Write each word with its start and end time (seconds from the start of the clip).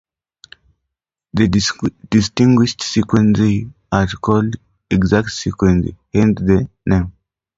The 1.35 1.47
distinguished 2.09 2.81
sequences 2.81 3.65
are 3.91 4.07
called 4.07 4.55
"exact 4.89 5.29
sequences", 5.29 5.93
hence 6.11 6.41
the 6.41 6.67
name. 6.87 7.13